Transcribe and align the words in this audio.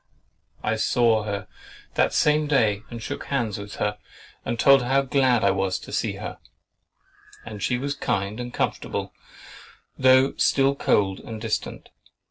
I 0.63 0.77
saw 0.77 1.25
her 1.25 1.47
that 1.93 2.11
same 2.11 2.47
day 2.47 2.81
and 2.89 3.03
shook 3.03 3.25
hands 3.25 3.59
with 3.59 3.75
her, 3.75 3.99
and 4.43 4.57
told 4.57 4.81
her 4.81 4.87
how 4.87 5.03
glad 5.03 5.43
I 5.43 5.51
was 5.51 5.77
to 5.77 5.91
see 5.91 6.13
her; 6.13 6.39
and 7.45 7.61
she 7.61 7.77
was 7.77 7.93
kind 7.93 8.39
and 8.39 8.51
comfortable, 8.51 9.13
though 9.99 10.33
still 10.37 10.73
cold 10.73 11.19
and 11.19 11.39
distant. 11.39 11.89